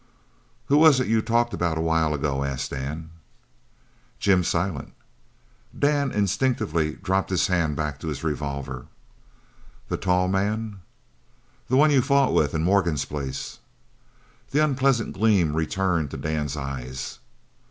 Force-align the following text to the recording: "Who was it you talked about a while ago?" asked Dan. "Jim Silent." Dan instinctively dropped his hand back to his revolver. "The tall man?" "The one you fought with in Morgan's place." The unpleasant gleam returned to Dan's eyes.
"Who 0.65 0.77
was 0.79 0.99
it 0.99 1.05
you 1.05 1.21
talked 1.21 1.53
about 1.53 1.77
a 1.77 1.81
while 1.81 2.11
ago?" 2.15 2.43
asked 2.43 2.71
Dan. 2.71 3.11
"Jim 4.19 4.43
Silent." 4.43 4.93
Dan 5.77 6.11
instinctively 6.11 6.93
dropped 6.95 7.29
his 7.29 7.45
hand 7.45 7.75
back 7.75 7.99
to 7.99 8.07
his 8.07 8.23
revolver. 8.23 8.87
"The 9.89 9.97
tall 9.97 10.27
man?" 10.27 10.79
"The 11.67 11.77
one 11.77 11.91
you 11.91 12.01
fought 12.01 12.33
with 12.33 12.55
in 12.55 12.63
Morgan's 12.63 13.05
place." 13.05 13.59
The 14.49 14.63
unpleasant 14.63 15.13
gleam 15.13 15.55
returned 15.55 16.09
to 16.09 16.17
Dan's 16.17 16.57
eyes. 16.57 17.19